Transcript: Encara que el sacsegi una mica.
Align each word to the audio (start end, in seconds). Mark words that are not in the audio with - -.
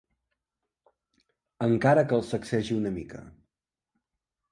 Encara 1.67 2.05
que 2.11 2.17
el 2.21 2.25
sacsegi 2.31 2.73
una 2.79 2.93
mica. 2.97 3.21